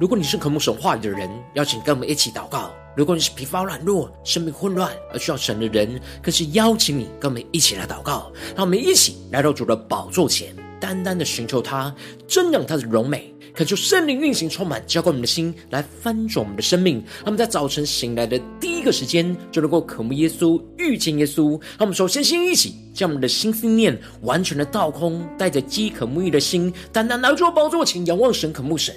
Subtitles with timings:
[0.00, 8.32] 如果你是渴慕神话里的人，邀请跟我们一起祷告；如果你是疲乏软弱、生命混乱而需要神的人，更是邀请你跟我们一起来祷告。
[8.56, 11.94] 让我们一起来到主的宝座前，单单的寻求他，
[12.26, 16.94] 瞻仰他的荣美，恳求圣灵运行充满，浇灌我们的心，来翻转我们的生命。
[17.18, 21.50] 让我们在早晨醒来的第一个时间，就能够渴慕耶稣、遇见耶稣。
[21.50, 28.96] 让我们首先先一起将我们的心思念完全的倒空，带着饥渴慕义的心，单单来到宝座前，仰望神、渴慕神。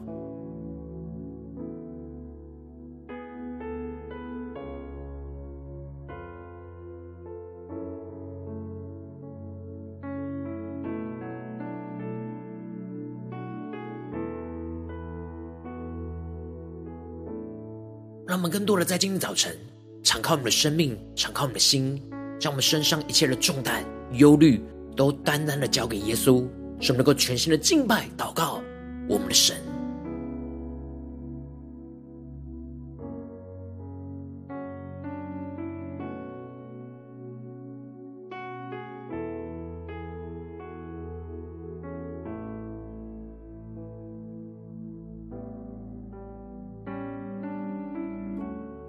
[18.41, 19.55] 我们更多的在今天早晨，
[20.01, 22.01] 敞开我们的生命，敞开我们的心，
[22.39, 24.59] 将我们身上一切的重担、忧虑，
[24.95, 26.43] 都单单的交给耶稣，
[26.79, 28.59] 使我们能够全心的敬拜、祷告
[29.07, 29.57] 我们的神。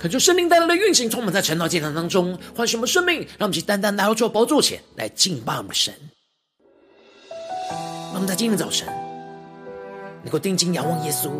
[0.02, 5.94] 恳求圣灵带来的运行，充满在晨祷祭坛当中，唤醒我们生命，让我们去单单来到主宝座前来敬拜我们神。
[7.70, 8.88] 让我们在今天早晨
[10.24, 11.30] 能够定睛仰望耶稣，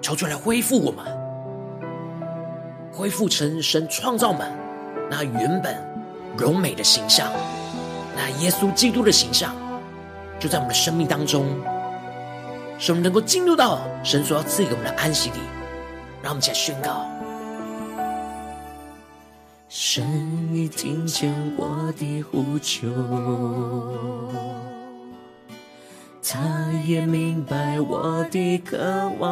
[0.00, 1.04] 求主来恢复我们，
[2.90, 4.50] 恢复成神创造们
[5.10, 5.76] 那原本
[6.38, 7.30] 柔美的形象，
[8.16, 9.54] 那耶稣基督的形象，
[10.40, 11.44] 就在我们的生命当中，
[12.78, 15.36] 使我们能够进入到神所要赐给我们的安息里。
[16.24, 17.04] 让我们一起来宣告：
[19.68, 20.02] 神
[20.54, 22.88] 已听见我的呼求，
[26.22, 26.40] 他
[26.86, 28.78] 也明白我的渴
[29.18, 29.30] 望，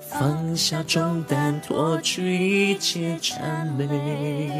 [0.00, 4.50] 放下重担，脱去一切缠累，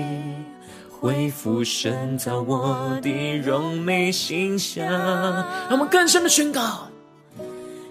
[0.90, 4.84] 恢复神造我的荣美形象。
[4.84, 6.88] 让我们更深的宣告。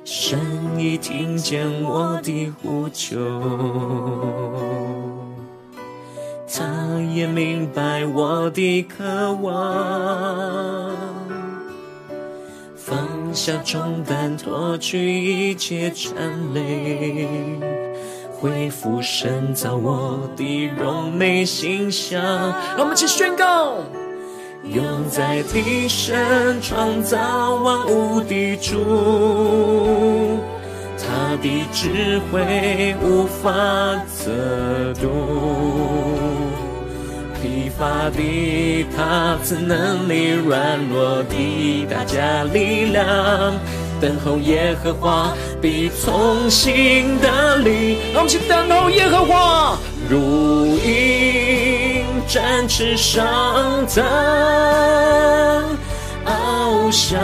[0.08, 0.40] 神
[0.78, 3.18] 已听见我的呼求，
[6.48, 6.64] 他
[7.12, 10.96] 也明白我的渴望，
[12.76, 16.16] 放下重担，脱去一切缠
[16.54, 17.28] 累，
[18.40, 22.22] 恢复神造我的柔美形象。
[22.22, 23.78] 让我们一起宣告。
[24.74, 26.16] 永在地上
[26.60, 30.40] 创造万物的主，
[30.98, 33.52] 他的智慧无法
[34.12, 34.32] 测
[35.00, 35.08] 度。
[37.42, 43.54] 疲乏的他赐能力，软弱的大家力量。
[44.02, 45.32] 等候耶和华
[45.62, 49.78] 必从新得力，让我们一起等候耶和华，
[50.10, 51.55] 如鹰。
[52.28, 53.24] 展翅上
[53.88, 54.04] 腾，
[56.26, 57.18] 翱翔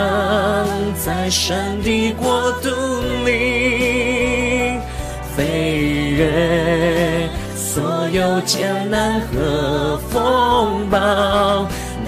[1.04, 2.70] 在神的国度
[3.24, 4.78] 里，
[5.36, 10.98] 飞越所有艰难和风暴，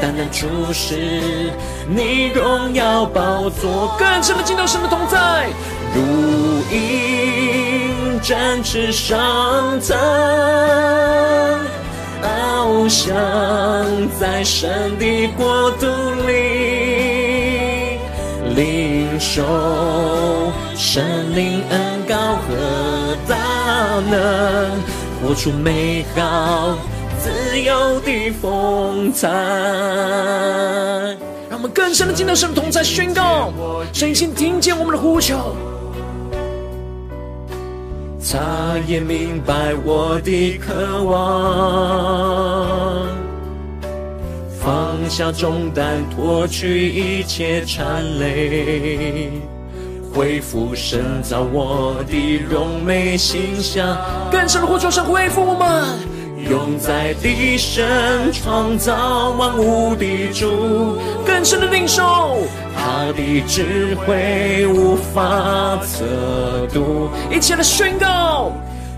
[0.00, 1.50] 单单注视
[1.88, 5.48] 你荣耀宝座，更深的进到神的同在，
[5.94, 6.00] 如
[6.72, 9.98] 鹰展翅上腾。
[12.24, 13.14] 翱翔
[14.18, 15.86] 在神的国度
[16.26, 17.98] 里，
[18.56, 19.42] 领受
[20.74, 23.36] 神灵恩膏和大
[24.10, 24.80] 能，
[25.22, 26.78] 活出美好
[27.22, 29.28] 自由的风采。
[31.50, 33.52] 让我们更深的进到神的同在，宣告
[33.92, 35.54] 神已经听见我们的呼求。
[38.32, 41.16] 他也明白我的渴望，
[44.60, 49.30] 放下重担，脱去一切缠累，
[50.12, 53.96] 恢复神造我的荣美形象。
[54.32, 56.13] 更深的呼求，神恢复我们。
[56.50, 62.38] 永在地神创造万物的主，更深的领受
[62.76, 66.04] 他的智慧无法测
[66.72, 68.52] 度，一切的宣告。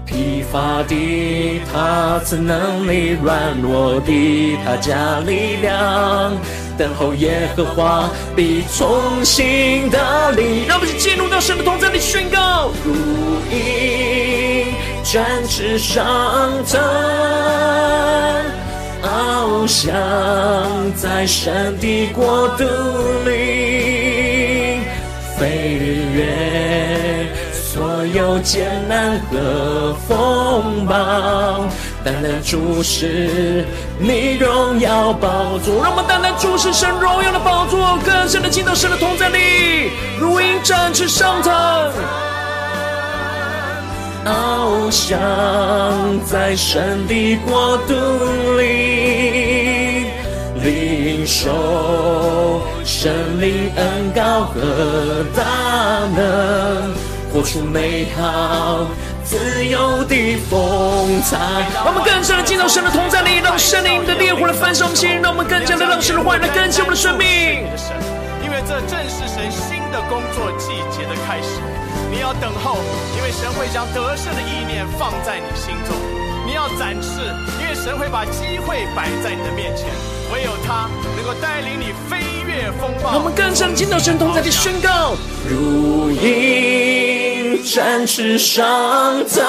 [0.04, 6.32] 疲乏的他赐能力软弱的他加力量，
[6.78, 10.64] 等候耶和华必重新得力。
[10.69, 12.94] 让我们进入到神的同在里宣告：如
[13.50, 14.65] 鹰
[15.06, 16.05] 展翅上
[16.64, 16.81] 腾，
[19.03, 19.94] 翱翔
[20.97, 22.64] 在神的国度
[23.25, 24.81] 里，
[25.38, 25.79] 飞
[26.12, 27.29] 越。
[27.55, 30.94] 所有艰难和风暴，
[32.05, 33.64] 单单注视
[34.00, 35.85] 你荣耀宝座。
[35.85, 41.52] 让我们单单注视神荣耀的宝座，更深的敬到神的同在里，如鹰展翅上腾，
[44.26, 45.17] 翱翔
[46.25, 47.94] 在神的国度
[48.58, 50.06] 里，
[50.64, 55.44] 领受神灵恩高和大
[56.17, 56.93] 能。
[57.32, 58.88] 活出美好
[59.23, 61.38] 自由的风采，
[61.73, 67.62] 让我们更深的进入神的同在里，让神灵的烈火来焚烧我们心，让我们更加的让神的话语来更新我们的生命。
[68.43, 71.61] 因为这正是神新的工作季节的开始，
[72.11, 72.79] 你要等候，
[73.17, 75.94] 因为神会将得胜的意念放在你心中；
[76.47, 77.20] 你要展翅，
[77.61, 79.87] 因为神会把机会摆在你的面前，
[80.32, 83.19] 唯有他能够带领你飞越风暴。
[83.19, 85.17] 我们更深的进到神同在里宣告，
[85.49, 87.62] 如鹰。
[87.64, 89.43] 展翅上腾，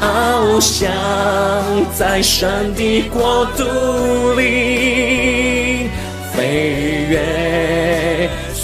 [0.00, 0.90] 翱翔
[1.94, 3.64] 在神的国度
[4.34, 5.90] 里，
[6.34, 8.09] 飞越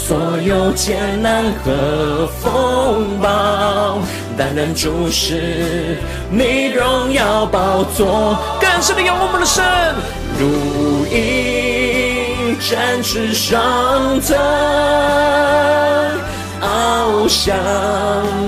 [0.07, 3.99] 所有艰难和风暴，
[4.37, 5.97] 单单注视
[6.31, 9.65] 你荣耀宝座，更深的仰望我们的神，
[10.39, 14.37] 如鹰展翅上腾。
[16.61, 17.53] 翱翔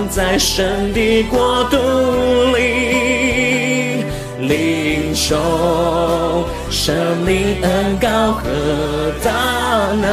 [0.10, 1.76] 在神的国度
[2.56, 4.06] 里，
[4.48, 6.96] 领受圣
[7.28, 8.44] 灵恩膏和
[9.22, 9.30] 大
[10.02, 10.08] 能，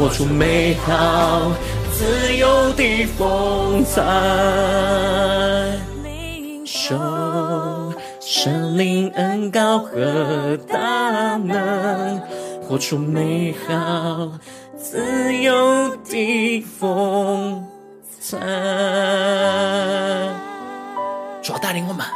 [0.00, 1.52] 活出美好
[1.92, 4.00] 自由的风采。
[6.02, 6.96] 领受
[8.18, 12.18] 圣灵恩膏和大能，
[12.62, 14.30] 活出美好。
[14.74, 17.62] 自由的风
[18.18, 18.38] 采。
[21.42, 22.06] 主要带领我们，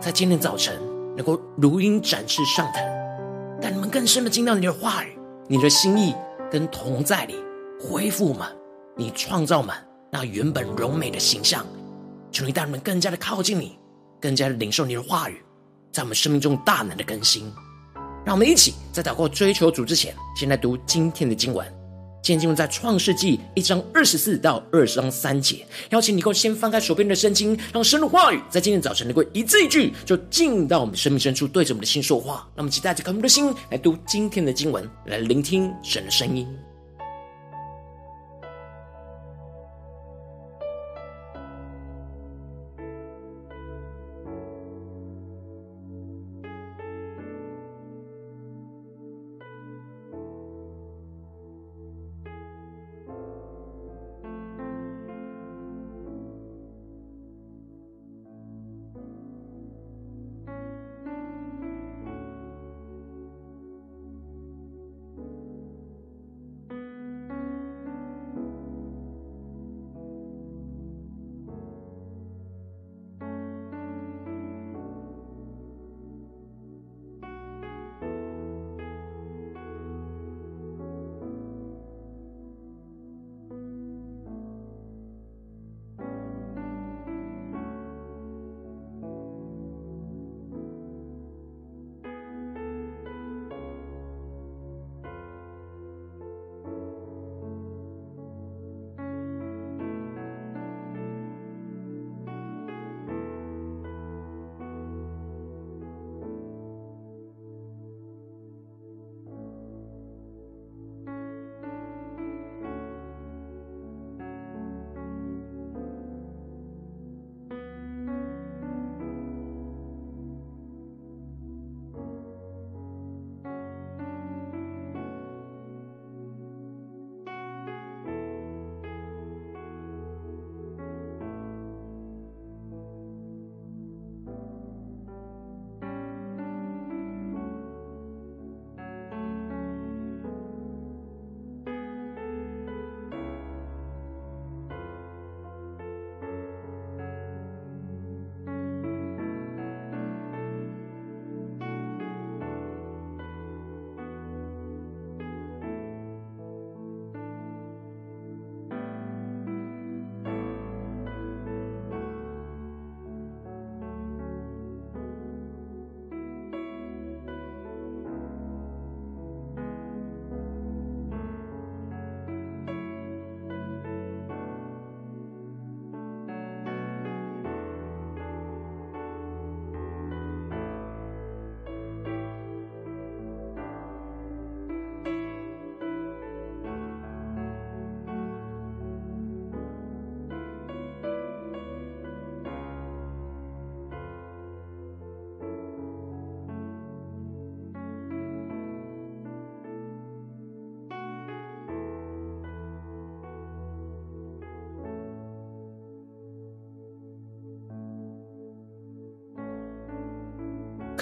[0.00, 0.74] 在今天早晨
[1.16, 2.82] 能够如鹰展翅上腾，
[3.62, 5.16] 带你们更深的进到你的话语、
[5.46, 6.12] 你的心意
[6.56, 7.34] 跟同在里，
[7.78, 8.48] 恢复们
[8.96, 9.76] 你创造们
[10.10, 11.66] 那原本柔美的形象。
[12.32, 13.78] 求你带你们更加的靠近你，
[14.18, 15.44] 更加的领受你的话语，
[15.92, 17.52] 在我们生命中大能的更新。
[18.24, 21.70] 让我们一起在祷告追求主之前，先来读今天的经文。
[22.26, 25.64] 今天经文在创世纪一章二十四到二十章三节。
[25.90, 32.44] 邀请你够先翻开手边的圣经，让神的话语在今天早晨能够一字一句就进到我们生命深处，对着我们的心说话。
[32.56, 36.48] 那么期待着我们的心来读今天的经文，来聆听神的声音。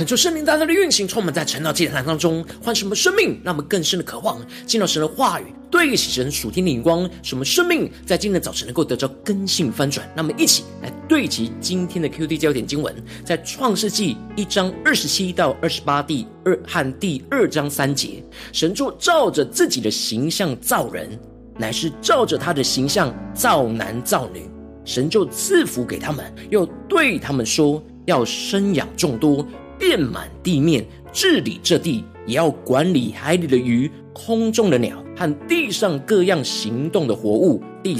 [0.05, 10.07] 恳求圣灵大大的运行，充满在晨祷祭坛当中，唤什么生命，让我们更深的渴望见到神的话语，对齐神属天的眼光，什么生命在今天的早晨能够得着更新翻转。
[10.15, 12.95] 那么，一起来对齐今天的 QD 焦点经文，
[13.25, 21.19] 在创世纪一章二十七到二十八第二和第二章三节，神就照着自己的形象造人，
[21.57, 24.43] 乃是照着他的形象造男造女，
[24.85, 29.47] 神就赐福给他们，又对他们说，要生养众多。
[29.79, 37.63] 遍满地面，治理这地，也要管理海里的鱼、空中的鸟和地上各样行动的活物。
[37.83, 37.97] 第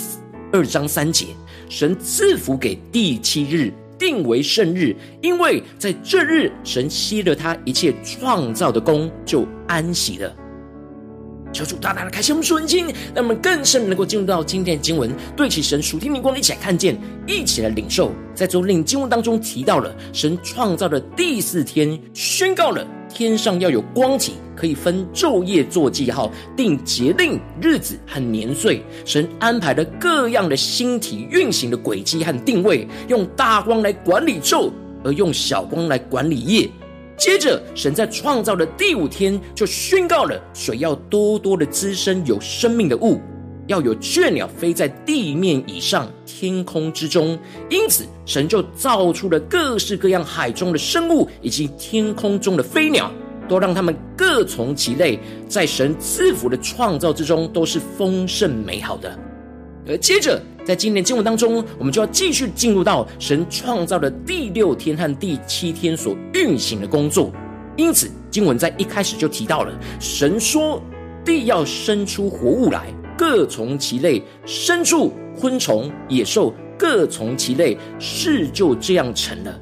[0.53, 1.27] 二章三节，
[1.69, 10.35] 神赐福给第七日，定为圣日，因为在这日，神歇了他一切创造的功，就安息了。
[11.55, 18.11] 求主大大的开启我们属灵经，让我们更深能够进入到今天的经文，对齐神属天灵光，一起来看见，一起来领受。
[18.35, 28.83] 在昨天经文当中提到了，神创造的第四天，宣告了天上要有光体，可以分昼夜做记号，定节令、日子和年岁。
[29.05, 34.73] 神安排了各样的星体运行的轨迹和定位，用大光来管理昼，
[35.05, 36.69] 而用小光来管理夜。
[37.17, 43.21] 接着，神在创造的第五天就宣告了水要多多的滋生有生命的物，
[43.69, 47.39] 要有雀鸟飞在地面以上、天空之中。
[47.71, 53.11] 因此，神就造出了各式各样海中的生物以及天空中的飞鸟，
[53.49, 55.19] 都让他们各从其类，
[55.49, 59.17] 在神赐福的创造之中都是丰盛美好的。
[59.87, 67.31] 而接着，在今天经文当中，我们就要继续进入到神创造的第六天和第七天所运行的工作。
[67.77, 70.83] 因此，经文在一开始就提到了，神说
[71.25, 72.87] 地要生出活物来，
[73.19, 79.61] 各从其类，牲畜、昆虫、野兽各从其类，事就这样成了。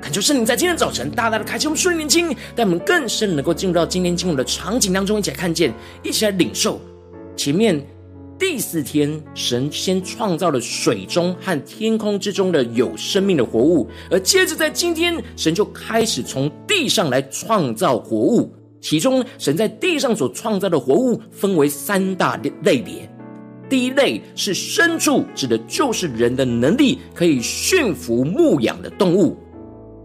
[0.00, 6.80] 恳求圣灵在今天早晨大大的开启我们属灵眼睛，带我们更深能够进入到今天经文的场景当中，一起来看见，一起来领受
[7.34, 7.84] 前面。
[8.36, 18.52] 第四天，神先创造了水中和天空之中的有生命的活物，而接着在今天，神就开始从地上来创造活物。
[18.80, 23.08] 其中，神在地上所创造的活物分为三大类别。
[23.68, 29.36] 第一类是牲畜，指的就是人的能力可以驯服牧养的动物；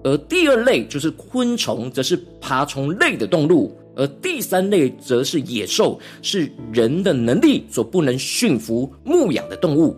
[0.04, 3.76] 而第二类就是昆虫，则是爬虫类的动物。
[4.00, 9.94] 而第三类则是野兽，是人的能力所不能驯服、牧养的动物。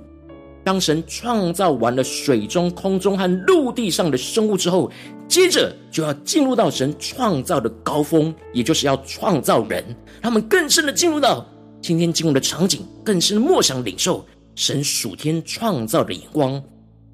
[0.63, 4.91] 当神创造完了水中、空中和陆地上的生物之后，
[5.27, 9.83] 接着就要进入到神创造的高峰，也就是要创造人。
[10.21, 11.45] 他们更深的进入到
[11.79, 16.61] 今天进入的场景，更深的默想领受神属天创造的眼光。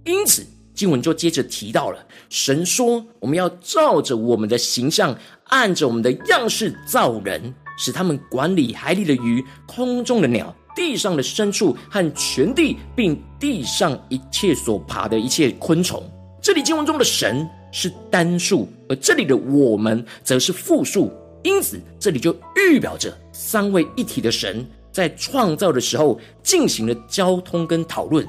[0.06, 0.46] 因此，
[0.78, 1.98] 经文就接着提到了
[2.30, 5.14] 神说：“我们要照着我们的形象。”
[5.50, 16.04] 按着我们的样式造人，使他们管理海里的鱼、空中的鸟、地上的牲畜和全地，并地上一切所爬的一切昆虫。
[16.42, 21.10] 这里经文中的神是单数，而这里的我们则是复数，
[21.44, 28.28] 因此这里就预表着三位一体的神在创造的时候进行了交通跟讨论。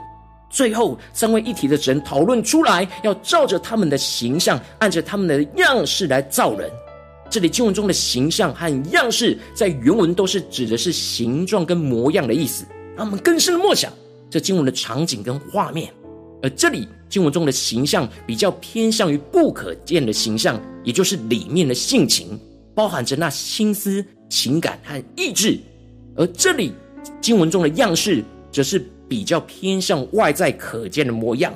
[0.51, 6.71] 最后，三位一体的神讨论出来，要照着他们的形象，按着他们的样式来造人。
[7.31, 12.65] 这里经文中的形象和样式，在原文都是指的是形状跟模样的意思。
[12.97, 13.93] 让我们更深的默想
[14.31, 15.93] 这经文的场景跟画面。
[16.43, 22.39] 而这里经文中的形象比较偏向于不可见的形象，也就是里面的性情，
[22.75, 25.59] 包含着那心思、情感和意志。
[26.17, 26.73] 而这里
[27.21, 31.53] 经文中的样式，则是比较偏向外在可见的模样。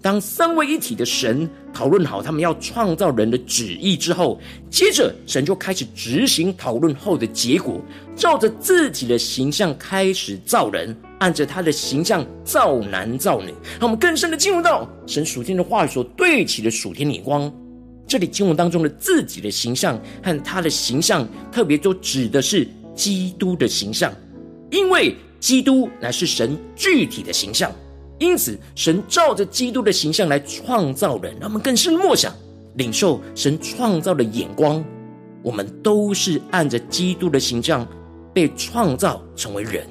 [0.00, 4.38] 当三位一体的神讨论好他们要创造人的旨意之后，
[4.70, 7.80] 接着神就开始执行讨论后的结果，
[8.14, 13.48] 照着自己的形象开始造人，按着他的形象造男造女。
[13.80, 17.52] 让我们更深的进入到神属天的话语所对齐的属天眼光。
[18.06, 24.12] 这里经文当中的自己的形象和他的形象，特别都指的是基督的形象，
[24.70, 27.70] 因为基督乃是神具体的形象。
[28.18, 32.34] 因此，神照着基督的形象来创造人，让我们更深默想、
[32.74, 34.84] 领受神创造的眼光。
[35.40, 37.86] 我们都是按着基督的形象
[38.34, 39.86] 被创造成为人，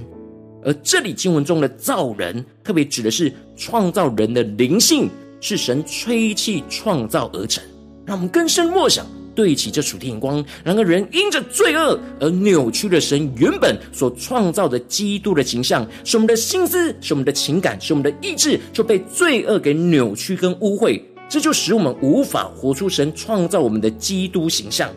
[0.61, 7.63] 而这里经文中的造人，特别指的是创造人的灵性，是神吹气创造而成。
[8.05, 9.05] 让我们更深默想。
[9.37, 24.89] 对齐这属天眼光，然而人因着罪恶而扭曲了神原本所创造的基督的形象，使我们的心思、使我们的情感、使我们的意志就被罪恶给扭曲跟污秽，这就使我们无法活出神创造我们的基督形象。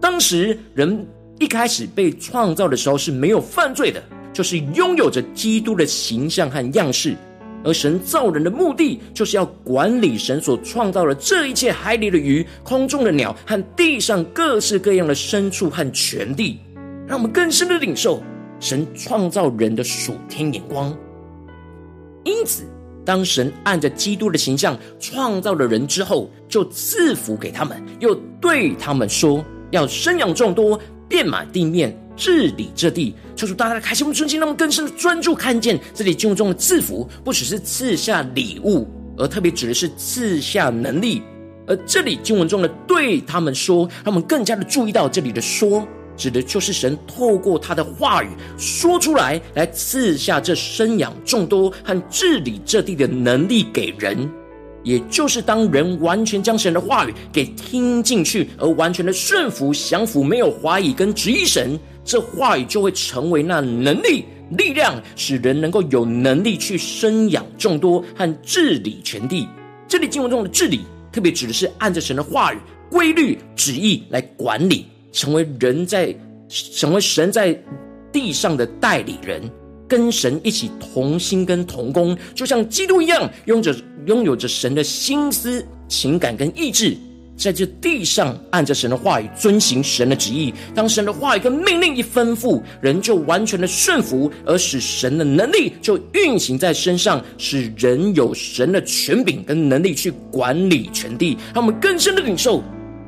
[0.00, 1.06] 当时人
[1.38, 4.02] 一开始被创造的时候是没有犯罪的，
[4.32, 7.14] 就是拥有着基督的形象和样式。
[7.66, 16.60] 而神造人的目的，就是要管理神所创造的这一切海里的鱼、空中的鸟和地上各式各样的牲畜和全地，
[17.08, 18.22] 让我们更深的领受
[18.60, 20.96] 神创造人的属天眼光。
[22.22, 22.62] 因此，
[23.04, 31.96] 当神按着基督的形象创造了人之后，就赐福给他们，又对他们说：要生养众多，遍满地面。
[32.16, 41.22] 治理这地，求主大大的开心我们的心，让我们更深的专注看见这里经文中的赐福，不只是赐下礼物，而特别指的是赐下能力。
[41.66, 54.30] 而这里经文中的对他们说，让我们更加的注意到这里的说，指的就是神透过他的话语说出来，来赐下这生养众多和治理这地的能力给人。
[54.84, 61.76] 也就是当人完全将神的话语给听进去，而完全的顺服、降服，没有怀疑跟质疑神。
[62.06, 64.24] 这话语就会成为那能力、
[64.56, 69.48] 力量，使人能够有能力去生养众多和治理全地。
[69.88, 76.16] 这里经文中的治理，特别指的是按着神的话语、规律、旨意来管理，成为人在
[76.48, 77.60] 成为神在
[78.12, 79.42] 地上的代理人，
[79.88, 83.74] 跟神一起同心跟同工，就像基督一样，拥着
[84.06, 86.96] 拥有着神的心思、情感跟意志。
[87.36, 90.52] 在这地上，按着神的话语遵行神的旨意。
[90.74, 102.62] 当神的话语跟命令一吩咐，人就完全的顺服，而使神的能力就运行在身上，使人有神的权柄跟能力去管理全地，让我们更深的领受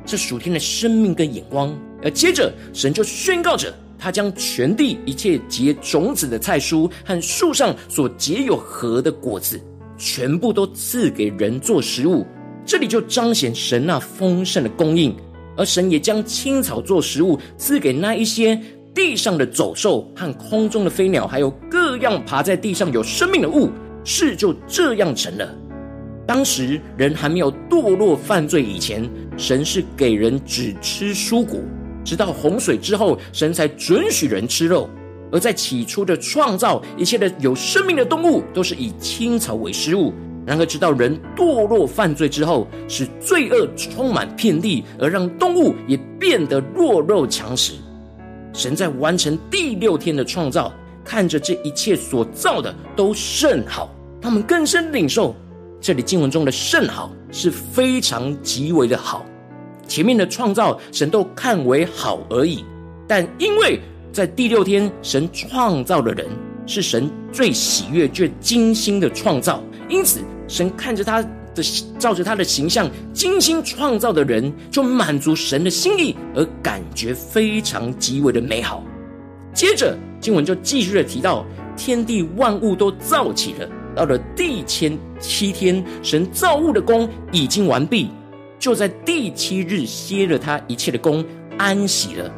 [0.05, 1.75] 这属天的生命跟眼光。
[2.03, 9.59] 而接着，神就宣告着，他将全地一切结种子的菜蔬和树上所结有核的果子，
[9.97, 12.25] 全部都赐给人做食物。
[12.69, 15.15] 这里就彰显神那丰盛的供应，
[15.57, 18.61] 而神也将青草做食物赐给那一些
[18.93, 23.71] 地上的走兽和空中的飞鸟，还有各样爬在地上有生命的物。
[24.03, 25.51] 事就这样成了。
[26.27, 31.59] 当时人还没有堕落犯罪以前，神是给人只吃蔬果，
[32.05, 34.87] 直到洪水之后，神才准许人吃肉。
[35.31, 40.13] 而在起初的创造，一切的有生命的动物都是以青草为食物。
[40.49, 47.73] 然而，直到人堕落犯罪之后，使罪恶充满遍地，而让动物也变得弱肉强食。
[48.51, 50.73] 神在完成第六天的创造，
[51.05, 55.35] 看着这一切所造的都甚好，他们更深领受
[55.79, 59.23] 这里经文中的甚好是非常极为的好。
[59.87, 62.65] 前面的创造神都看为好而已，
[63.07, 63.79] 但因为
[64.11, 66.25] 在第六天神创造的人
[66.65, 70.21] 是神最喜悦、最精心的创造，因此。
[70.49, 71.21] 神看着他
[71.55, 71.63] 的，
[71.97, 78.83] 照着他的形象精心创造的人，就满足神的心意，而感觉非常极为的美好。
[79.53, 81.45] 接着经文就继续的提到，
[81.77, 88.09] 天地万物都造起了，到了第七七天，神造物的工已经完毕，
[88.57, 91.23] 就在第七日歇了他一切的工，
[91.57, 92.31] 安息了。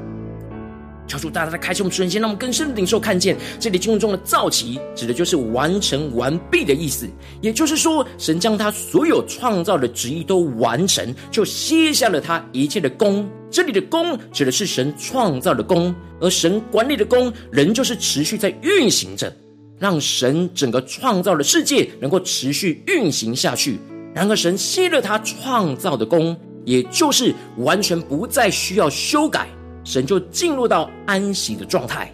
[1.11, 7.05] 求主大大的开启我们瞬间，让我们更深的领受看见这里经文中的造齐，指的就是完成完毕的意思。
[7.41, 13.29] 也就是说，神将他所有创造的旨意都完成，就歇下了他一切的工。
[13.49, 19.35] 这里的工指的是神创造的工，而神管理的工仍旧是持续在运行着，
[19.77, 23.77] 让神整个创造的世界能够持续运行下去。
[24.13, 29.49] 然而，神歇了他创造的工，也就是完全不再需要修改。
[29.83, 32.13] 神就进入到安息的状态，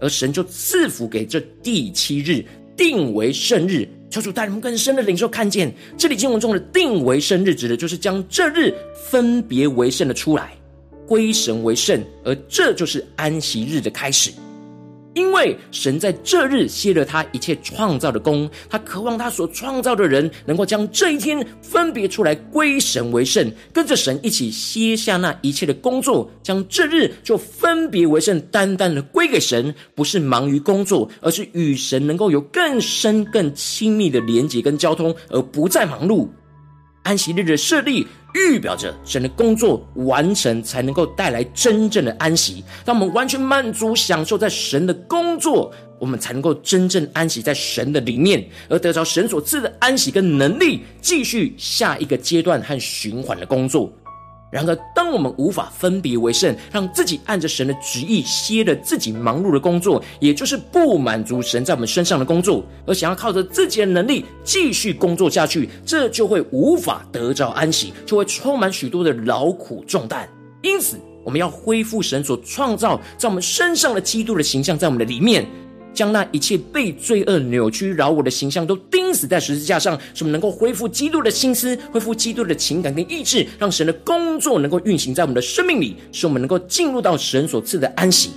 [0.00, 2.44] 而神就赐福给这第七日，
[2.76, 3.88] 定为圣日。
[4.10, 8.72] 求主带领我们更深的领受看见，这里经文中的定为圣日，指的就是将这日
[9.10, 10.52] 分别为圣的出来，
[11.04, 14.30] 归神为圣，而这就是安息日的开始。
[15.14, 36.28] 因为神在这日歇了他一切创造的工，他渴望他所创造的人能够将这一天分别出来归神为圣，跟着神一起歇下那一切的工作，将这日就分别为圣，单单的归给神，不是忙于工作，而是与神能够有更深更亲密的连接跟交通，而不再忙碌。
[37.04, 42.64] 安息日的设立，预表着神的工作完成，才能够带来真正的安息。
[42.84, 53.92] 当我们完全满足、享受在神的工作，我们才能够真正安息在神的里面，而得着神所赐的安息跟能力，继续下一个阶段和循环的工作。
[54.54, 70.28] 然而，当我们无法分别为圣，让自己按着神的旨意歇了自己忙碌的工作，也就是不满足神在我们身上的工作，而想要靠着自己的能力继续工作下去，这就会无法得着安息，就会充满许多的劳苦重担。
[70.62, 75.44] 因此，我们要恢复神所创造在我们身上的基督的形象，在我们的里面。
[75.94, 88.30] 将那一切被罪恶扭曲扰我的形象都钉死在十字架上，使我们能够恢复基督的心思，恢复基督的情感跟意志，让神的工作能够运行在我们的生命里，使我们能够进入到神所赐的安息。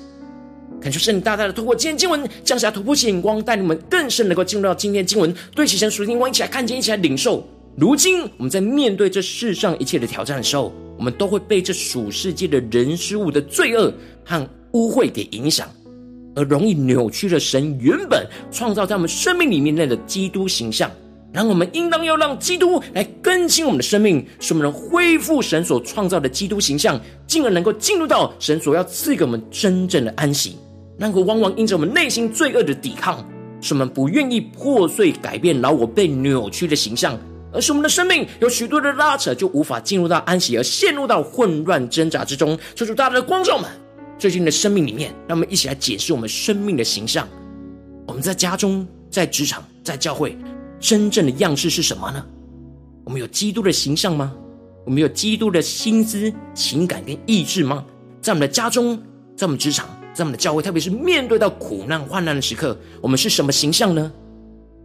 [0.80, 7.44] 感谢圣灵大大的透过今天经文降下突破性眼光，带领我们更深能够进入到今天经文，对齐神属灵光，一起来看见，一起来领受。
[7.76, 13.92] 如今我们在面对这世上一切的挑战的时候，我们都会被这属世界的人事物的罪恶
[14.24, 15.68] 和污秽给影响。
[16.38, 20.90] 而容易扭曲了神原本创造在我们生命里面那个基督形象，
[21.34, 30.56] 然后我们应当要让基督来更新我们的生命，使我们能恢复神所创造的基督形象，进而能够进入到神所要赐给我们真正的安息。
[31.00, 33.28] 然而，往往因着我们内心罪恶的抵抗，
[33.60, 37.18] 使我们不愿意破碎改变老我被扭曲的形象，
[37.52, 42.58] 而使我们的生命有许多的拉扯，就无法进入到安息，而陷入到混乱挣扎之中。
[42.76, 43.68] 求主大大的光照们。
[44.20, 47.28] 最近的生命里面，让我们一起来解释我们生命的形象。
[48.08, 50.36] 我们在家中、在职场、在教会，
[50.80, 52.26] 真正的样式是什么呢？
[53.06, 54.34] 我们有基督的形象吗？
[54.86, 57.86] 我们有基督的心思、情感跟意志吗？
[58.20, 58.98] 在我们的家中，
[59.36, 64.12] 在我们职场，在我们的教会，特别是面对到苦难、患难的时刻，我们是什么形象呢？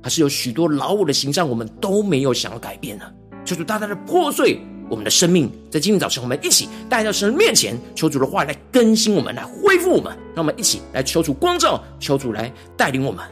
[0.03, 3.05] 还是有许多老我的形象，我们都没有想要改变呢？
[3.47, 4.61] 求主大大的破碎。
[4.92, 10.12] 我们的生命，在今天早晨，我们一起带到神的面前，求主的话来更新我们，来恢复我们。
[10.35, 13.24] 让我们一起来求主光照，求主来带领我们。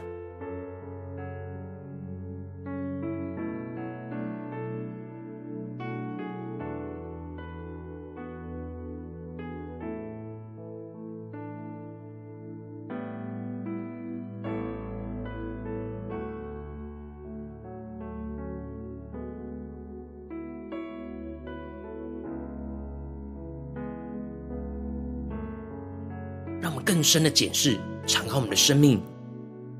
[26.61, 29.01] 让我们更深的检视，敞开我们的生命。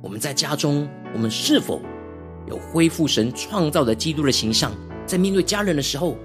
[0.02, 1.80] 我们在家中，我们是否
[2.48, 4.72] 有恢复神创造的基督的形象？
[5.06, 6.18] 在面对家人的时候，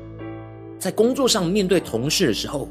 [0.78, 2.70] 在工作上面对同事的时候，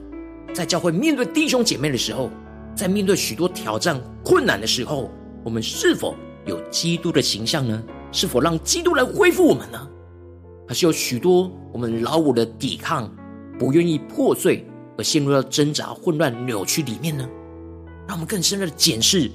[0.52, 2.32] 在教会面对弟兄姐妹的时候，
[2.76, 5.12] 在面对许多挑战困难的时候，
[5.44, 6.16] 我们是否
[6.48, 7.84] 有基督的形象呢？
[8.12, 9.88] 是否让基督来恢复我们呢？
[10.68, 13.14] 还是有许多我们老我的抵抗，
[13.60, 14.66] 不愿意破碎，
[14.98, 17.30] 而陷入到挣扎、混乱、扭曲里面呢？
[18.08, 19.30] 让我们更深入的检视，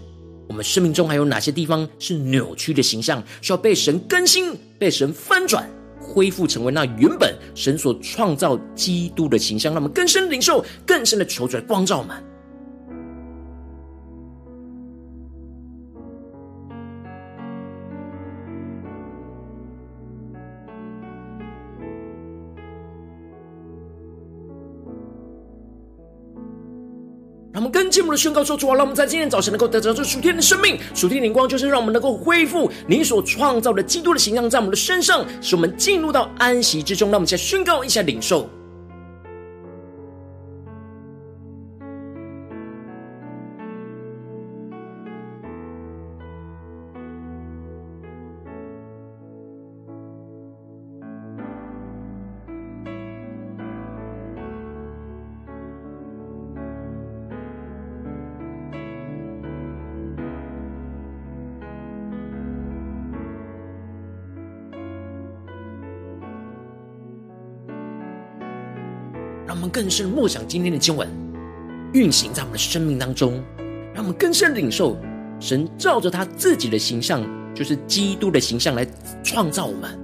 [0.48, 5.68] 我们生命中还有哪些地方是扭曲的形象，需要被神更新、被神翻转、
[6.00, 9.72] 恢复，成为那原本神所创造基督的形象。
[9.72, 12.16] 让我们更深领受、更深的求出来光照我们。
[27.90, 37.10] 更进一步的宣告说：“主啊，让我们在今天早晨能够得着这属天的生命、属天的灵光，就是让我们能够恢复你所创造的基督的形象在我们的身上，使我们进入到安息之中。
[37.10, 38.48] 让我们先宣告一下领受。”
[69.60, 71.06] 我们更深默想今天的经文，
[71.92, 73.44] 运行在我们的生命当中，
[73.92, 74.96] 让我们更深领受
[75.38, 77.22] 神照着他自己的形象，
[77.54, 78.86] 就是基督的形象来
[79.22, 80.00] 创造我们。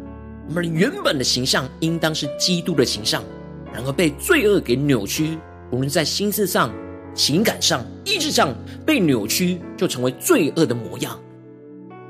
[0.47, 3.25] 我们原本的形象应当是基督的形象，
[3.73, 5.39] 然而被罪恶给扭曲，
[5.71, 6.71] 无论在心思上、
[7.15, 11.19] 情感上、意志上被扭曲，就成为罪恶的模样。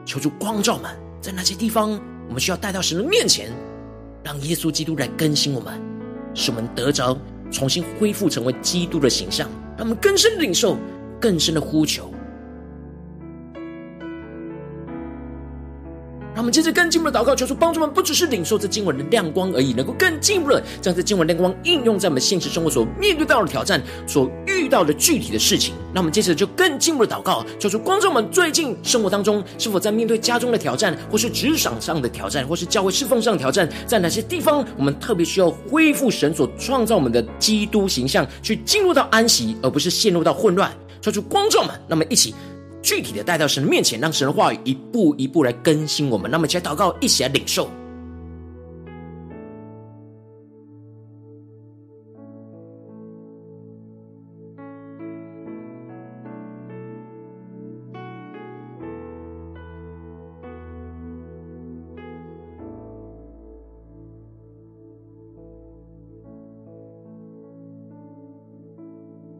[0.04, 1.92] 求主光照们，在那些地方，
[2.26, 3.52] 我们需要带到神的面前，
[4.24, 5.80] 让耶稣基督来更新我们。
[6.38, 7.16] 使我们得着
[7.50, 10.76] 重新恢复成为基督的形象，让我们更深的领受、
[11.20, 12.12] 更深的呼求，
[16.46, 25.74] 我们接着更进一步的祷告，求主帮助我们，不只是领受这经文的亮光而已，能够更进一步的将这经文亮光应用在我们现实生活所面对到的挑战、所遇到的具体的事情。
[25.92, 40.72] 那我们接着就更进一步的祷告，求主光照我们最近生活当中是否在面对家中的挑战，或是职场上的挑战，或是教会侍奉上的挑战，在哪些地方我们特别需要恢复神所创造我们的基督形象，去进入到安息，而不是陷入到混乱。
[41.00, 42.32] 求主光照我们，那么一起。
[42.86, 46.30] 具体的带到神的面前，让神的话语一步一步来更新我们。
[46.30, 47.68] 那么，一起来祷告，一起来领受。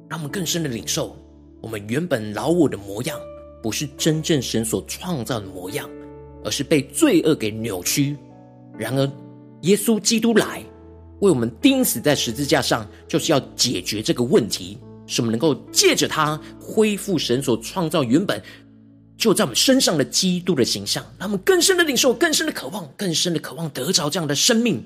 [0.09, 1.15] 让我们更深的领受
[1.61, 3.17] 我们原本老我的模样。
[3.67, 5.91] 不是真正神所创造的模样，
[6.45, 8.17] 而是被罪恶给扭曲。
[8.79, 9.13] 然而，
[9.63, 10.63] 耶稣基督来
[11.19, 18.41] 为我们钉死在十字架上，就是要解决这个问题，使我们能够借着他恢复神所创造原本
[19.19, 24.81] 就在我们身上的基督的形象，让我们更深的领受、更深的渴望、更深的渴望得着这样的生命。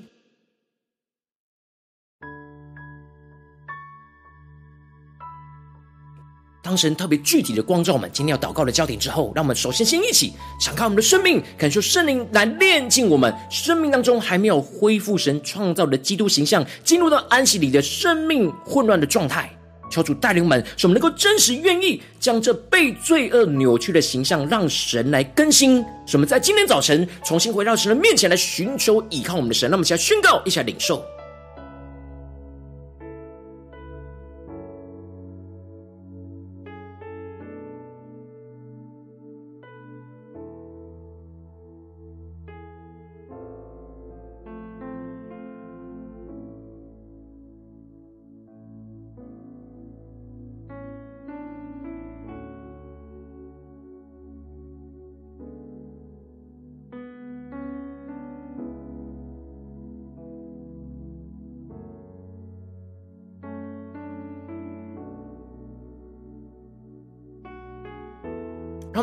[6.63, 19.49] 当神特别具体的光照我们今天要祷告的焦点之后，让我们首先先一起敞开我们的生命，感受圣灵来炼净我们生命当中还没有恢复神创造的基督形象，进入到安息里的生命混乱的状态。
[19.89, 25.83] 求主带领我们，使我们能够真实愿意将这被罪恶扭曲的形象，让神来更新。
[26.05, 29.69] 使我们在今天早晨重新回到神的面前来寻求依靠我们的神。
[29.69, 31.03] 那么，现在宣告，一起来领受。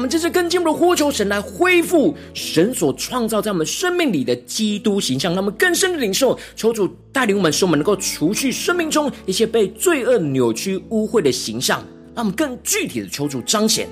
[0.08, 11.78] 这是更进一步的呼求神来恢复神所创造在我们生命里的基督形象，让我们更深的领受，求主带领我们，使我们能够除去生命中一些被罪恶扭曲污秽的形象，
[12.14, 13.86] 让我们更具体的求主彰显。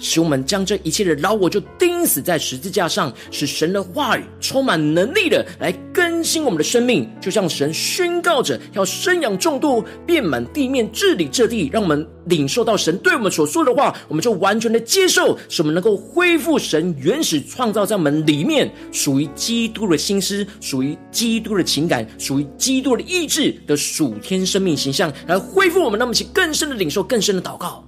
[0.00, 11.68] 使我们将这一切的老我就钉死在十字架上，使神的话语充满能力的来更新我们的生命，就像神宣告着要生养众多，遍满地面，治理这地。
[11.72, 27.84] 让我们领受到神对我们所说的话，我们就完全的接受，使我们能够恢复神原始创造在我们里面属于基督的心思，属于基督的情感，属于基督的意志的属天生命形象，来恢复我们，让我们去更深的领受，更深的祷告。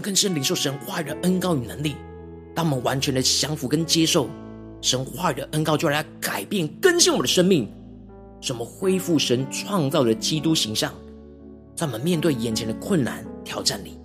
[0.00, 1.94] 更深领受神话语的恩膏与能力，
[2.54, 4.28] 当我们完全的降服跟接受
[4.80, 7.70] 神话语的恩膏，就来改变更新我们的生命，
[8.40, 10.92] 什么恢复神创造的基督形象，
[11.76, 13.99] 在我们面对眼前的困难挑战里。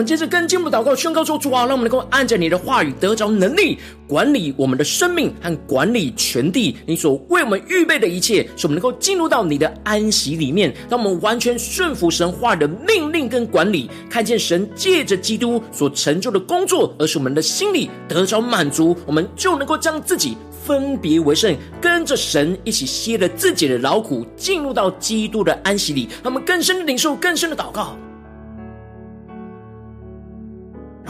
[0.00, 6.74] 们接着更进一步祷告，宣告说：主啊，让我们能够按着你的话语得着能力，管理我们的生命和管理全地。
[6.86, 10.74] 你所为我们预备的一切，使我们能够进入到你的安息里面。
[10.88, 20.34] 让我们完全顺服神话的命令跟管理，看见神借着基督所成就的工作，而使我们的心里得着满足，我们就能够将自己
[20.64, 26.08] 分别为圣，跟着神一起歇了自己的劳苦，进入到基督的安息里。
[26.22, 27.94] 让我们更深的领受，更深的祷告。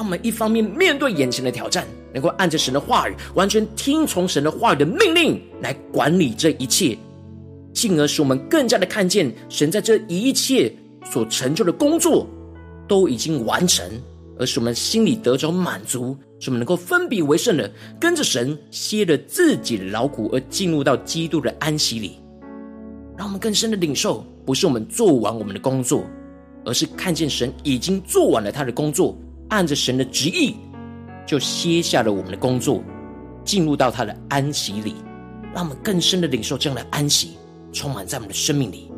[0.01, 6.97] 让我们一方面面对眼前的挑战，能够按着神的话语，完全听从神的话语的命令来管理这一切，
[7.75, 12.27] 进而使我们更加的看见神在这一切所成就的工作
[12.89, 13.87] 都已经完成，
[14.39, 22.19] 而使我们心里得着满足，使我们能够分别为圣的跟着神歇了自己的劳苦，而进入到基督的安息里。
[23.19, 26.07] 让我们更深的领受，不是我们做完我们的工作，
[26.65, 29.15] 而是看见神已经做完了他的工作。
[29.51, 30.57] 按着神的旨意，
[31.27, 32.83] 就歇下了我们的工作，
[33.45, 34.97] 进入到他的安息里，
[35.55, 37.37] 让我们更深的领受这样的安息，
[37.73, 38.90] 充满在我们的生命里。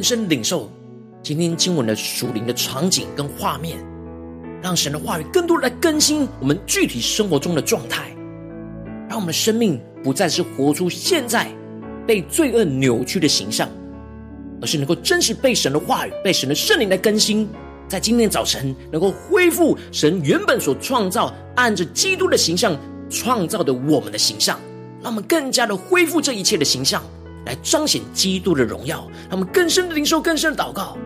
[0.00, 0.72] 更深领受
[1.22, 3.76] 今天经文的属灵的场景跟画面，
[4.62, 8.10] 让神的话语更多来更新我们具体生活中的状态，
[9.10, 11.52] 让我们的生命不再是活出现在
[12.06, 13.68] 被罪恶扭曲的形象，
[14.62, 17.46] 而是能够真实被神的话语、被神的圣灵来更新，
[17.86, 22.74] 在今天早晨能够恢复神原本所创造、按着基督的形象
[23.10, 24.58] 创造的我们的形象，
[25.02, 27.02] 让我们更加的恢复这一切的形象。
[27.46, 30.96] 来彰显基督的荣耀，让我们更深的领受，更深的祷告。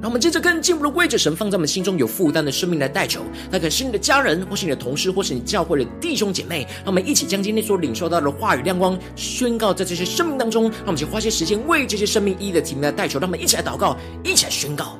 [0.00, 6.62] 让我们接着更进一步的为着神放在我们心中有负担的生命来代求，那可是你的家人，或是你的同事，或是你教会的弟兄姐妹。
[6.78, 10.70] 让我们一起将今天所领受到的话语亮光宣告在这些生命当中。
[10.70, 13.18] 让我们先花些时间为这些生命一一的提名来代求。
[13.18, 14.96] 让我们一起来祷告，一起来宣告。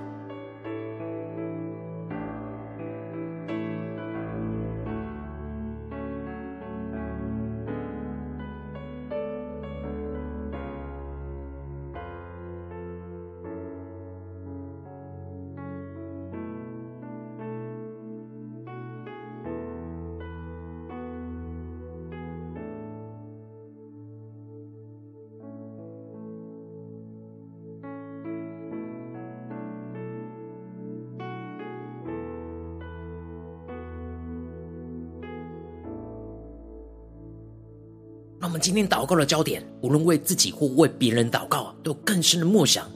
[38.68, 42.86] 今天祷告的焦点，无论为自己或为别人祷告，都有更深的默想。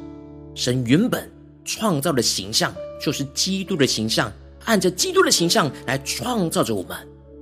[0.55, 1.27] 神原本
[1.65, 4.31] 创造的形象，就是基督的形象，
[4.67, 6.95] 按着基督的形象来创造着我们。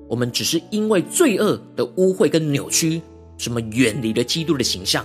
[0.08, 3.02] 我们只是因为罪恶的污秽跟扭曲，
[3.36, 5.04] 什么远离了基督的形象。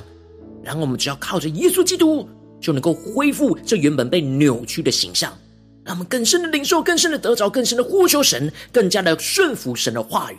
[0.62, 2.30] 然后我们只要靠着耶稣基督，
[2.62, 5.36] 就能够恢复这原本被扭曲的形象。
[5.84, 10.38] 让我们更深的领受，更深的得着，更深的呼求神，更加的顺服神的话语。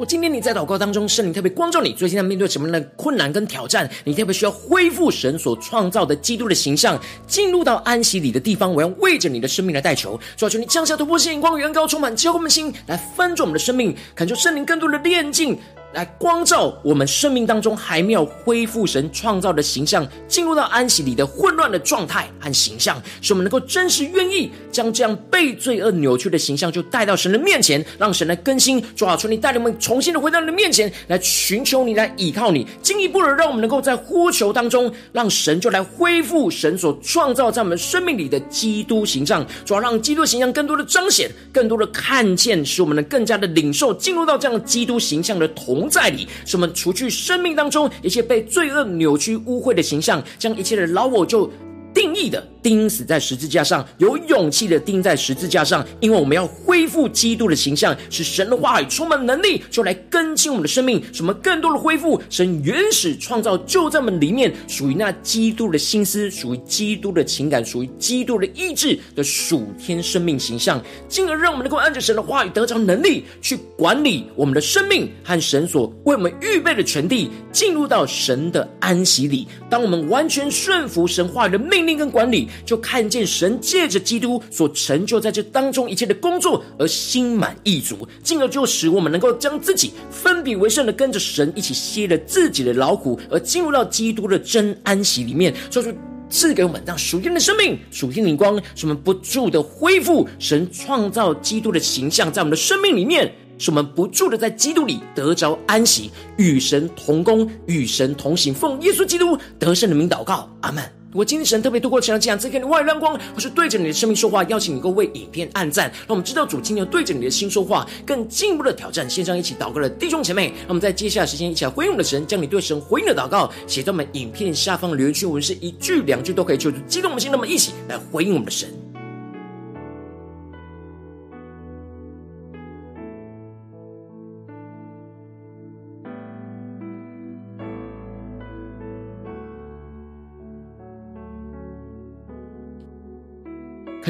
[0.00, 3.86] 我今天你在祷告当中，圣灵特别光照你，最近在面对什么样的困难跟挑战？
[4.02, 8.72] 你特别需要恢复神所创造的基督的形象，进入到安息里的地方。
[8.72, 15.58] 我要为着你的生命来代求，主要，求你降下突破性眼光，远高充满，浇灌我们的心，来翻转我们的生命，恳求圣灵更多的炼净。
[15.92, 28.80] 来光照我们生命当中还没有恢复神创造的形象，进入到安息里的混乱的状态和形象，使我们能够真实愿意将这样被罪恶扭曲的形象，就带到神的面前，让神来更新。
[28.94, 39.44] 主啊，求你带领我们重新的回到你的面前，来寻求你，来倚靠你，进一步的让我们能够在呼求当中，让神就来恢复神所创造在我们生命里的基督形象。
[39.64, 45.79] 主要，让基督形象更多的彰显，更多的看见，使我们能更加的领受，进入到这样基督形象的同。
[45.80, 51.50] 同在里，使我们除去生命当中一切被罪恶扭曲污秽的形象，将一切的老我就
[51.94, 79.48] 定义的钉死在十字架上，有勇气的钉在十字架上，因为我们要恢复基督的形象，使神的话语充满能力，就来更新我们的生命，使我们更多的恢复神原始创造就在我们里面，属于那基督的心思，属于基督的情感，属于基督的意志的属天生命形象，进而让我们能够按着神的话语得着能力，去管理我们的生命和神所为我们预备的权地，进入到神的安息里。
[79.70, 82.48] 当我们完全顺服神话语的命令跟管理。
[82.64, 95.86] 就看见神借着基督所成就在这当中一切的工作，而心满意足，进而就使我们能够将自己分别为圣的跟着神一起歇了自己的劳苦，而进入到基督的真安息里面，所以
[96.28, 110.99] 赐给我们让属天的生命、属天的光，使我们不住的恢复神创造基督的形象在我们的生命里面，使我们不住的在基督里得着安息，与神同工，与神同行，奉耶稣基督得胜的名祷告，阿门。
[111.12, 119.10] 如果今天神特别透过这样这样子给你外亮光，或是对着你的生命说话，邀请你够为影片按赞，让我们知道主今天要对着你的心说话，更进一步的挑战。
[119.10, 128.68] 线上一起祷告的弟兄姐妹，那我们在接下来时间一起来回应我们的神，将你对神回应的祷告写在我们影片下方留言区，我们是一句两句都可以，就激动我们心，那么一起来回应我们的神。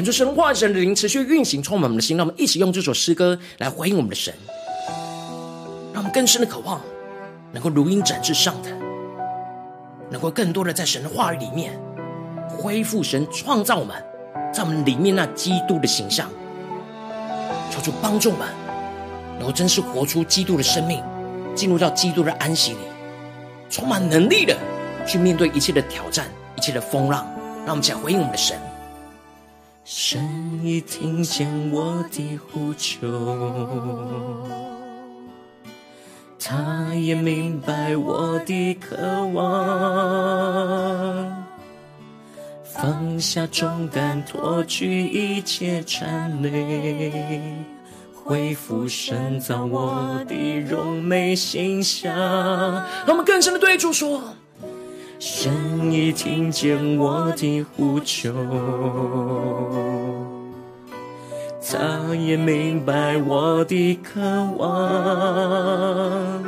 [0.01, 2.17] 恳求神话神灵持续运行，充满我们的心。
[2.17, 4.33] 让我们一起用这首诗歌来回应我们的神，
[5.93, 6.81] 让我们更深的渴望，
[7.51, 8.73] 能够如鹰展翅上腾，
[10.09, 11.79] 能够更多的在神的话语里面
[12.49, 13.95] 恢复神创造我们，
[14.51, 16.27] 在我们里面那基督的形象。
[17.69, 18.47] 求主帮助我们，
[19.37, 21.03] 能够真实活出基督的生命，
[21.53, 22.79] 进入到基督的安息里，
[23.69, 24.57] 充满能力的
[25.05, 26.25] 去面对一切的挑战、
[26.57, 27.23] 一切的风浪。
[27.67, 28.57] 让我们一起来回应我们的神。
[29.83, 32.99] 神已听见我的呼求，
[36.39, 38.95] 他也明白我的渴
[39.33, 39.43] 望，
[42.63, 47.11] 放下重担，脱去一切缠累，
[48.13, 52.13] 恢复深造我的荣美形象。
[52.13, 54.21] 让我们更深的对主说。
[55.23, 58.33] 神已听见我的呼求，
[61.61, 64.19] 他也明白我的渴
[64.57, 66.43] 望，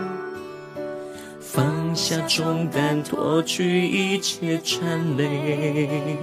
[1.40, 6.18] 放下重担，脱去一切缠累。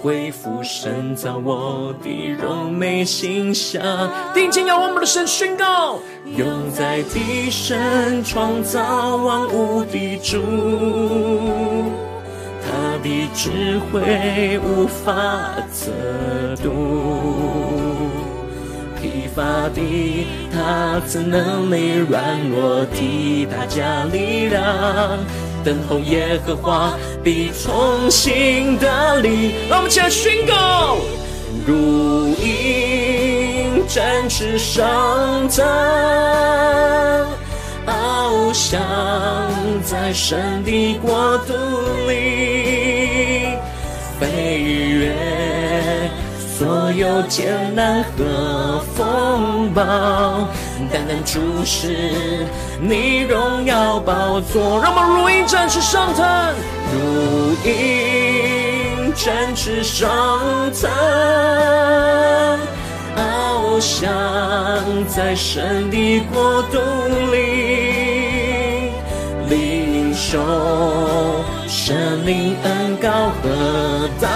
[0.00, 3.82] 恢复神造我的柔美形象，
[4.32, 10.40] 定睛仰望我们的神宣告，永在的神创造万物的主，
[12.62, 15.12] 他的智慧无法
[15.72, 15.90] 测
[16.62, 16.70] 度，
[19.00, 19.42] 疲乏
[19.74, 24.62] 的他怎能力，软弱的他加力量。
[25.64, 26.92] 等候耶和华
[27.28, 30.96] 必从新得力，让我们起来宣告：
[31.66, 35.62] 如鹰展翅上腾，
[37.84, 38.80] 翱翔
[39.84, 41.52] 在神的国度
[42.08, 43.44] 里，
[44.18, 45.14] 飞越
[46.58, 50.48] 所有艰难和风暴。
[50.86, 52.46] 单单注视
[52.80, 56.54] 你荣耀宝座，让我们如鹰展翅上腾，
[56.92, 60.08] 如鹰展翅上
[60.72, 60.90] 腾，
[63.16, 64.08] 翱翔
[65.08, 66.78] 在神的国度
[67.32, 68.92] 里，
[69.48, 70.38] 领受
[71.66, 73.08] 神灵恩膏
[73.42, 74.28] 和大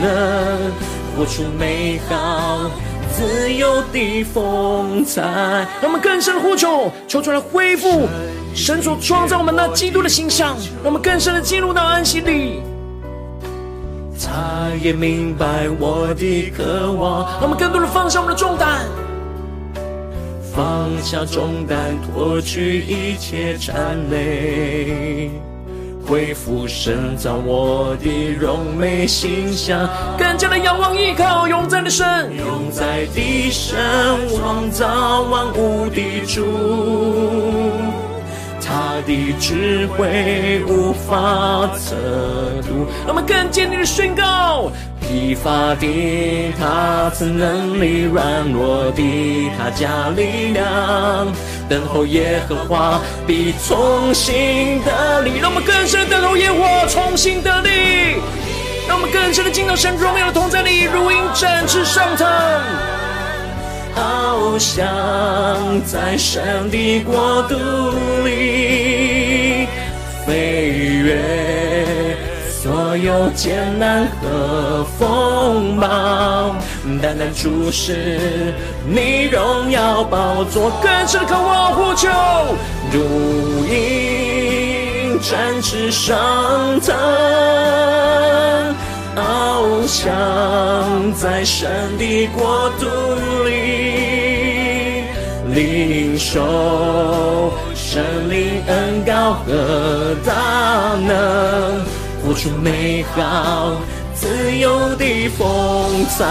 [0.00, 0.72] 能，
[1.16, 2.70] 活出美好。
[3.18, 5.20] 自由的风采，
[5.82, 8.06] 让我们更深的呼求，求出来恢复
[8.54, 12.62] 神所创造我们那基督的形象，让我们更深的进入到安息里。
[14.24, 18.86] 他也明白我的渴望，让我们更多的放下我们的重担，
[20.54, 25.28] 放下重担，脱去一切缠累。
[26.08, 29.86] 恢复神造我的荣美形象，
[30.18, 33.76] 更加的仰望依靠永在的神，永在的神
[34.34, 36.46] 创造万物的主，
[38.58, 41.94] 他的智慧无法测
[42.62, 42.86] 度。
[43.06, 51.28] 让我们更坚定的宣告：疲乏的他赐能力，软弱的他加力量。
[51.68, 58.16] 等候耶和华必从新得力，让我们更深的等候耶和华从新得力，
[58.88, 62.26] 让我们更深的进到神荣耀的同在里，如鹰展翅上腾，
[63.94, 64.78] 翱翔
[65.84, 67.56] 在神的国度
[68.24, 69.68] 里，
[70.26, 70.68] 飞
[71.04, 71.18] 越。
[72.60, 76.56] 所有艰难和风暴，
[76.96, 78.54] 单单注视
[78.86, 82.08] 你荣耀宝座，更深的渴望呼求，
[82.90, 86.16] 如鹰展翅上
[86.80, 86.96] 腾，
[89.14, 91.68] 翱翔在神
[91.98, 92.86] 的国度
[93.44, 95.04] 里，
[95.52, 101.84] 领受神灵恩膏和大能。
[102.20, 103.76] 活出美好
[104.20, 106.28] 自由的风采，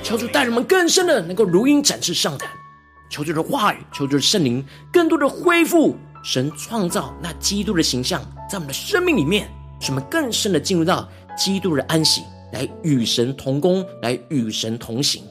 [0.00, 2.48] 求主带人们更深的能够如鹰展翅上腾，
[3.10, 9.50] 求主的话语，求主的圣灵更多的恢复神创造那基督的形象，在我们的生命里面，
[9.80, 15.24] 使我们更深的进入到基督的安息，来与神同工，来与神同行。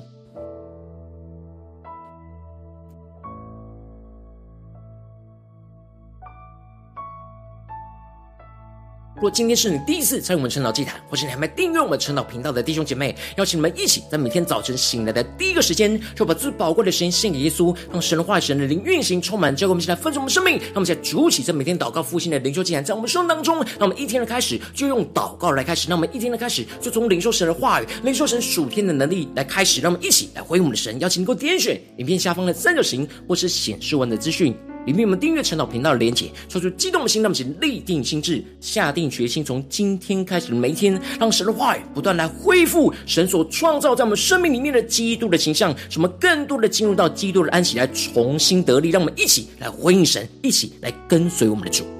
[9.18, 20.60] 如果今天是你第一次参与我们晨祷祭坛，或是你还没订阅我们晨祷频道的弟兄姐妹，邀请你们一起在每天早晨醒来的第一个时间，就把最宝贵的时间献给耶稣，让神的话语、神的灵运行充满，教给我们现在分盛我们生命。
[20.60, 31.00] 让我们现在主起，在每天祷告复兴的灵修祭坛，在我们生命当中，让我们一天的开始就用祷告来开始，让我们一天的开始就从领受神的话语、领受神属天的能力来开始，让我们一起来回应我们的神。
[31.00, 34.56] 邀请你给我点选影片下方的三角形，或是显示文的资讯。
[34.88, 48.90] 里面我们订阅陈导频道的连接，说出激动的心，让我们请立定心智，下定决心，从今天开始的每一天，让神的话语不断来恢复神所创造在我们生命里面的基督的形象，什么更多的进入到基督的安息，来重新得力。
[48.90, 51.97] 让我们一起来回应神，一起来跟随我们的主。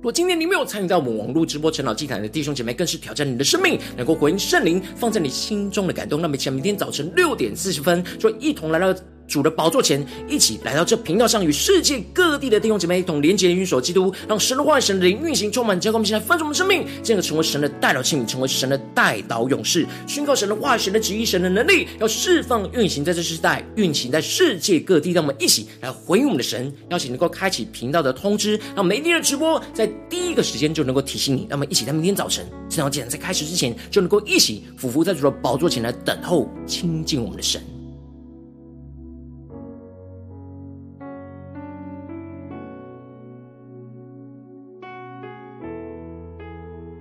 [0.00, 6.22] 如果今天你没有参与到我们网络直播成老祭坛的弟兄姐妹，更是挑战你的生命，能够回应圣灵放在你心中的感动。
[6.22, 8.98] 那么，请明天早晨六点四十分，就一同来到。
[9.30, 25.12] 主的宝座前，一起来到这频道上，与世界各地的弟兄姐妹一同连结、运手基督，让神的话语、神的灵运行，充满，将我们现在丰盛的生命，进而成为神的代祷器皿，成为神的代祷勇士，宣告神的话语、神的旨意、神的能力，要释放、运行在这世代，运行在世界各地。
[25.12, 31.46] 让我们一起来回应我们的神，邀请能够开启频道的通知，让每一天的直播在第一个时间就能够提醒你。
[31.48, 37.79] 让我们一起在明天早晨，正好既然在开始之前，就能够一起俯伏在主的宝座前来等候亲近我们的神。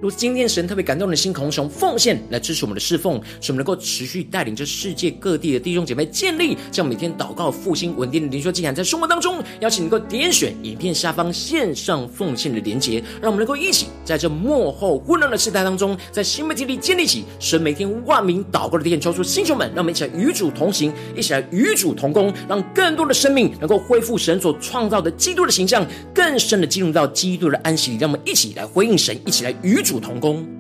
[0.02, 30.59] 如今天神特别感动的心，渴望从奉献来支持我们的侍奉，使我们能够持续带领着世界各地的弟兄姐妹建立这样每天祷告复兴稳定的灵修祭坛，在生活当中，邀请能够点选影片下方线上奉献的连结，让我们能够一起在这幕后混乱的时代当中，在新媒体里建立起神每天万名祷告的殿，抽出星球们，让我们一起来与主同行，一起来与主同工，让更多的生命能够恢复神所创造的基督的形象，更深的进入到基督的安息里，让我们一起来回应神，一起来与主主同工。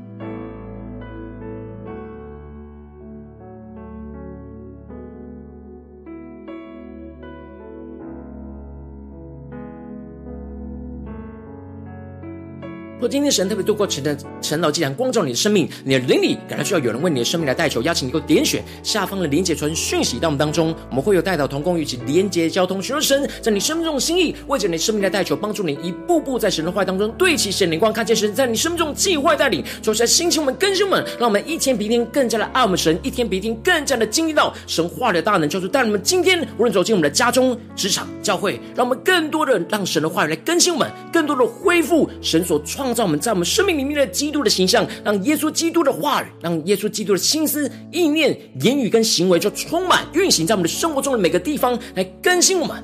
[13.00, 42.89] 若今天神特别透过陈的陈老既然光照你的生命，你的灵里感到需要有人为你的生命来代求，邀请你够点选下方的连结传讯息到我们当中，我们会有代祷同工，与其连结交通，寻求神在你生命中的心意，为着你生命来代求，帮助你一步步在神的话当中对齐神灵光，看见神在你生命中计划带领，求神兴起我们更新我们，让我们一天比一天更加的爱我们神，一天比一天更加的经历到神话的大能，就是带我们今天无论走进我们的家中、职场、教会，让我们更多的让神的话语来更新我们，更多的恢复神所创。
[42.90, 52.84] 创造我们在我们生命里面的基督的形象，让耶稣基督的话语，让耶稣基督的心思、意念、言语跟行为，就充满运行在我们的生活中的每个地方，来更新我们，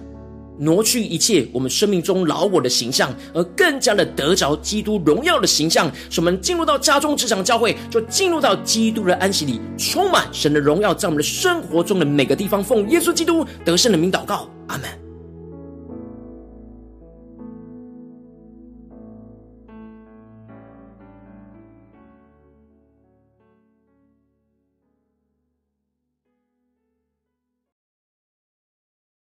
[0.60, 5.92] 挪去一切我们生命中老我的形象，而更加的得着基督荣耀的形象。
[6.12, 12.64] 使我们进入到家中、职场、教会，就进入到基督的安息里，充满神的荣耀，在我们的生活中的每个地方。
[12.64, 15.05] 奉耶稣基督得胜的名祷告，阿门。